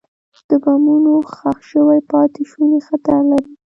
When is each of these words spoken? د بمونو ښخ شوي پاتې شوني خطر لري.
د 0.47 0.49
بمونو 0.63 1.13
ښخ 1.35 1.57
شوي 1.71 1.99
پاتې 2.11 2.41
شوني 2.51 2.79
خطر 2.87 3.19
لري. 3.29 3.51